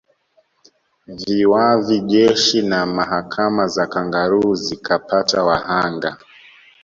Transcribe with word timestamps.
Viwavi 1.17 1.99
Jeshi 2.01 2.61
na 2.69 2.85
mahakama 2.85 3.67
za 3.67 3.87
kangaroo 3.87 4.55
zikapata 4.55 5.43
wahanga 5.43 6.17